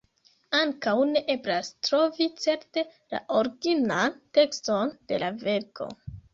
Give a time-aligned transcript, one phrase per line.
[0.59, 5.93] Ankaŭ ne eblas trovi certe la originan tekston de la verko.